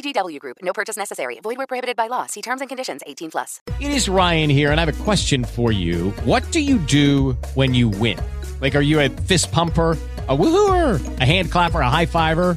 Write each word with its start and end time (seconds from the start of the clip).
VGW 0.00 0.38
Group. 0.40 0.58
No 0.62 0.72
purchase 0.72 0.96
necessary. 0.96 1.38
Void 1.42 1.58
where 1.58 1.66
prohibited 1.66 1.96
by 1.96 2.06
law. 2.06 2.26
See 2.26 2.42
terms 2.42 2.60
and 2.60 2.68
conditions. 2.68 3.02
18 3.06 3.30
plus. 3.30 3.60
It 3.80 3.92
is 3.92 4.08
Ryan 4.08 4.50
here, 4.50 4.72
and 4.72 4.80
I 4.80 4.84
have 4.84 5.00
a 5.00 5.04
question 5.04 5.44
for 5.44 5.72
you. 5.72 6.10
What 6.24 6.50
do 6.52 6.60
you 6.60 6.78
do 6.78 7.32
when 7.54 7.74
you 7.74 7.88
win? 7.88 8.18
Like, 8.60 8.74
are 8.74 8.80
you 8.80 9.00
a 9.00 9.08
fist 9.08 9.52
pumper? 9.52 9.96
A 10.28 10.36
woohooer, 10.36 11.20
a 11.20 11.24
hand 11.24 11.50
clapper, 11.50 11.80
a 11.80 11.90
high 11.90 12.06
fiver. 12.06 12.56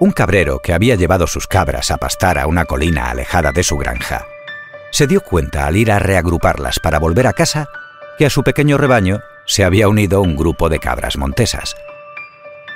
Un 0.00 0.12
cabrero 0.12 0.60
que 0.60 0.72
había 0.72 0.94
llevado 0.94 1.26
sus 1.26 1.48
cabras 1.48 1.90
a 1.90 1.96
pastar 1.96 2.38
a 2.38 2.46
una 2.46 2.66
colina 2.66 3.10
alejada 3.10 3.50
de 3.50 3.64
su 3.64 3.76
granja, 3.76 4.26
se 4.92 5.06
dio 5.06 5.20
cuenta 5.20 5.66
al 5.66 5.76
ir 5.76 5.90
a 5.90 5.98
reagruparlas 5.98 6.78
para 6.78 6.98
volver 6.98 7.26
a 7.26 7.32
casa 7.32 7.68
que 8.16 8.26
a 8.26 8.30
su 8.30 8.42
pequeño 8.42 8.78
rebaño 8.78 9.20
se 9.44 9.64
había 9.64 9.88
unido 9.88 10.20
un 10.20 10.36
grupo 10.36 10.68
de 10.68 10.78
cabras 10.78 11.16
montesas. 11.16 11.76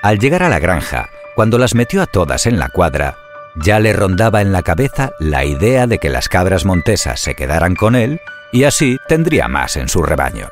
Al 0.02 0.18
llegar 0.18 0.42
a 0.42 0.48
la 0.48 0.58
granja, 0.58 1.10
cuando 1.36 1.58
las 1.58 1.74
metió 1.74 2.02
a 2.02 2.06
todas 2.06 2.46
en 2.46 2.58
la 2.58 2.68
cuadra, 2.68 3.16
ya 3.54 3.78
le 3.78 3.92
rondaba 3.92 4.40
en 4.40 4.50
la 4.50 4.62
cabeza 4.62 5.12
la 5.20 5.44
idea 5.44 5.86
de 5.86 5.98
que 5.98 6.10
las 6.10 6.28
cabras 6.28 6.64
montesas 6.64 7.20
se 7.20 7.34
quedaran 7.34 7.76
con 7.76 7.94
él 7.94 8.20
y 8.50 8.64
así 8.64 8.98
tendría 9.06 9.46
más 9.46 9.76
en 9.76 9.88
su 9.88 10.02
rebaño. 10.02 10.48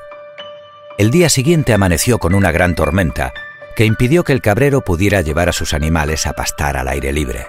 El 0.99 1.11
día 1.11 1.29
siguiente 1.31 1.73
amaneció 1.73 2.19
con 2.19 2.35
una 2.35 2.53
gran 2.53 2.75
tormenta 2.75 3.33
que 3.81 3.87
impidió 3.87 4.25
que 4.25 4.35
el 4.35 4.43
cabrero 4.43 4.83
pudiera 4.83 5.23
llevar 5.23 5.49
a 5.49 5.55
sus 5.55 5.73
animales 5.73 6.27
a 6.27 6.35
pastar 6.35 6.77
al 6.77 6.87
aire 6.87 7.15
libre. 7.15 7.47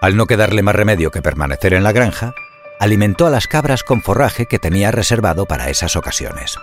Al 0.00 0.16
no 0.16 0.26
quedarle 0.26 0.62
más 0.62 0.74
remedio 0.74 1.10
que 1.10 1.20
permanecer 1.20 1.74
en 1.74 1.84
la 1.84 1.92
granja, 1.92 2.32
alimentó 2.80 3.26
a 3.26 3.30
las 3.30 3.46
cabras 3.46 3.82
con 3.82 4.00
forraje 4.00 4.46
que 4.46 4.58
tenía 4.58 4.90
reservado 4.90 5.44
para 5.44 5.68
esas 5.68 5.96
ocasiones. 5.96 6.56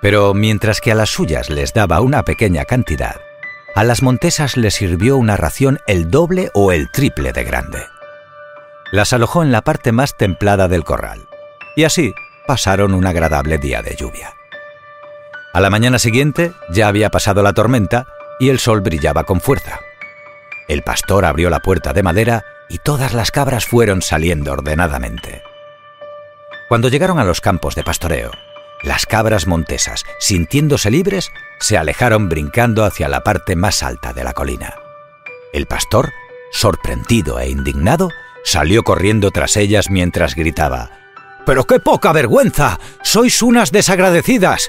Pero 0.00 0.32
mientras 0.32 0.80
que 0.80 0.90
a 0.90 0.94
las 0.94 1.10
suyas 1.10 1.50
les 1.50 1.74
daba 1.74 2.00
una 2.00 2.22
pequeña 2.22 2.64
cantidad, 2.64 3.20
a 3.74 3.84
las 3.84 4.02
montesas 4.02 4.56
les 4.56 4.72
sirvió 4.72 5.18
una 5.18 5.36
ración 5.36 5.80
el 5.86 6.10
doble 6.10 6.50
o 6.54 6.72
el 6.72 6.90
triple 6.90 7.34
de 7.34 7.44
grande. 7.44 7.84
Las 8.90 9.12
alojó 9.12 9.42
en 9.42 9.52
la 9.52 9.60
parte 9.60 9.92
más 9.92 10.16
templada 10.16 10.66
del 10.66 10.84
corral, 10.84 11.28
y 11.76 11.84
así 11.84 12.14
pasaron 12.46 12.94
un 12.94 13.04
agradable 13.04 13.58
día 13.58 13.82
de 13.82 13.96
lluvia. 13.96 14.32
A 15.54 15.60
la 15.60 15.70
mañana 15.70 16.00
siguiente 16.00 16.52
ya 16.68 16.88
había 16.88 17.10
pasado 17.10 17.40
la 17.44 17.52
tormenta 17.52 18.08
y 18.40 18.48
el 18.48 18.58
sol 18.58 18.80
brillaba 18.80 19.22
con 19.22 19.40
fuerza. 19.40 19.78
El 20.66 20.82
pastor 20.82 21.24
abrió 21.24 21.48
la 21.48 21.60
puerta 21.60 21.92
de 21.92 22.02
madera 22.02 22.44
y 22.68 22.78
todas 22.78 23.14
las 23.14 23.30
cabras 23.30 23.64
fueron 23.64 24.02
saliendo 24.02 24.52
ordenadamente. 24.52 25.44
Cuando 26.68 26.88
llegaron 26.88 27.20
a 27.20 27.24
los 27.24 27.40
campos 27.40 27.76
de 27.76 27.84
pastoreo, 27.84 28.32
las 28.82 29.06
cabras 29.06 29.46
montesas, 29.46 30.02
sintiéndose 30.18 30.90
libres, 30.90 31.30
se 31.60 31.78
alejaron 31.78 32.28
brincando 32.28 32.84
hacia 32.84 33.08
la 33.08 33.22
parte 33.22 33.54
más 33.54 33.84
alta 33.84 34.12
de 34.12 34.24
la 34.24 34.32
colina. 34.32 34.74
El 35.52 35.66
pastor, 35.66 36.10
sorprendido 36.50 37.38
e 37.38 37.48
indignado, 37.48 38.10
salió 38.42 38.82
corriendo 38.82 39.30
tras 39.30 39.56
ellas 39.56 39.88
mientras 39.88 40.34
gritaba 40.34 40.90
¡Pero 41.46 41.62
qué 41.62 41.78
poca 41.78 42.12
vergüenza! 42.12 42.80
¡Sois 43.04 43.40
unas 43.40 43.70
desagradecidas! 43.70 44.68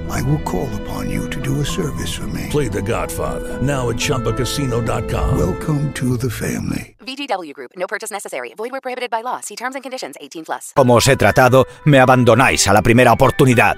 I 0.11 0.21
will 0.23 0.39
call 0.43 0.69
upon 0.81 1.09
you 1.09 1.29
to 1.29 1.39
do 1.39 1.61
a 1.61 1.65
service 1.65 2.13
for 2.13 2.27
me. 2.27 2.47
Play 2.49 2.67
The 2.67 2.81
Godfather 2.81 3.61
now 3.61 3.89
at 3.89 3.95
ChumbaCasino.com. 3.97 5.37
Welcome 5.37 5.93
to 5.93 6.17
the 6.17 6.29
family. 6.29 6.95
VGW 7.05 7.53
Group. 7.53 7.71
No 7.77 7.87
purchase 7.87 8.11
necessary. 8.11 8.53
Void 8.57 8.71
where 8.71 8.81
prohibited 8.81 9.09
by 9.09 9.21
law. 9.23 9.39
See 9.41 9.55
terms 9.55 9.75
and 9.75 9.83
conditions. 9.83 10.15
18 10.19 10.43
plus. 10.45 10.73
Como 10.75 10.95
os 10.95 11.07
he 11.07 11.15
tratado, 11.15 11.65
me 11.85 11.99
abandonáis 11.99 12.67
a 12.67 12.73
la 12.73 12.81
primera 12.81 13.13
oportunidad. 13.13 13.77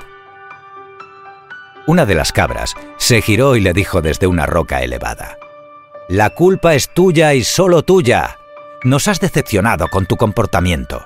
Una 1.86 2.06
de 2.06 2.16
las 2.16 2.32
cabras 2.32 2.74
se 2.98 3.22
giró 3.22 3.56
y 3.56 3.62
le 3.62 3.74
dijo 3.74 4.02
desde 4.02 4.26
una 4.26 4.46
roca 4.46 4.82
elevada. 4.82 5.38
La 6.10 6.32
culpa 6.32 6.74
es 6.76 6.94
tuya 6.94 7.34
y 7.34 7.44
solo 7.44 7.84
tuya. 7.84 8.38
Nos 8.84 9.08
has 9.08 9.20
decepcionado 9.20 9.88
con 9.90 10.06
tu 10.06 10.16
comportamiento. 10.16 11.06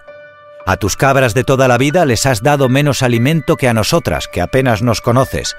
A 0.67 0.75
tus 0.75 0.97
cabras 0.97 1.33
de 1.33 1.45
toda 1.45 1.69
la 1.69 1.77
vida 1.77 2.05
les 2.05 2.25
has 2.25 2.43
dado 2.43 2.67
menos 2.67 3.01
alimento 3.01 3.55
que 3.55 3.69
a 3.69 3.73
nosotras, 3.73 4.27
que 4.27 4.41
apenas 4.41 4.81
nos 4.81 4.99
conoces, 4.99 5.55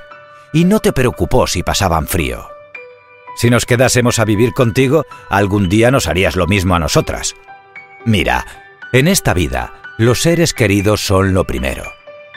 y 0.53 0.67
no 0.67 0.81
te 0.81 0.93
preocupó 0.93 1.47
si 1.47 1.63
pasaban 1.63 2.07
frío. 2.07 2.51
Si 3.35 3.49
nos 3.49 3.65
quedásemos 3.65 4.19
a 4.19 4.27
vivir 4.27 4.53
contigo, 4.53 5.07
algún 5.31 5.71
día 5.71 5.91
nos 5.91 6.09
harías 6.09 6.37
lo 6.37 6.47
mismo 6.47 6.75
a 6.75 6.79
nosotras. 6.79 7.37
Mira, 8.05 8.45
en 8.93 9.09
esta 9.09 9.33
vida, 9.33 9.73
los 9.97 10.21
seres 10.21 10.53
queridos 10.53 11.01
son 11.01 11.33
lo 11.33 11.45
primero. 11.47 11.85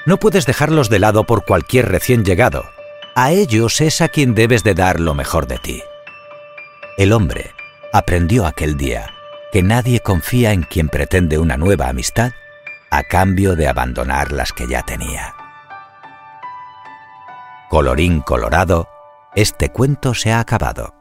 No 0.05 0.15
puedes 0.15 0.45
dejarlos 0.45 0.87
de 0.87 0.99
lado 0.99 1.25
por 1.25 1.43
cualquier 1.43 1.89
recién 1.89 2.23
llegado. 2.23 2.63
A 3.15 3.33
ellos 3.33 3.81
es 3.81 3.99
a 3.99 4.07
quien 4.07 4.33
debes 4.33 4.63
de 4.63 4.75
dar 4.75 5.01
lo 5.01 5.13
mejor 5.13 5.45
de 5.45 5.57
ti. 5.57 5.83
El 6.97 7.11
hombre 7.11 7.51
aprendió 7.91 8.45
aquel 8.45 8.77
día 8.77 9.13
que 9.51 9.61
nadie 9.61 9.99
confía 9.99 10.53
en 10.53 10.63
quien 10.63 10.87
pretende 10.87 11.37
una 11.37 11.57
nueva 11.57 11.89
amistad 11.89 12.31
a 12.91 13.03
cambio 13.03 13.55
de 13.55 13.69
abandonar 13.69 14.33
las 14.33 14.51
que 14.51 14.67
ya 14.67 14.83
tenía. 14.83 15.33
Colorín 17.69 18.19
colorado, 18.19 18.89
este 19.33 19.69
cuento 19.69 20.13
se 20.13 20.33
ha 20.33 20.41
acabado. 20.41 21.00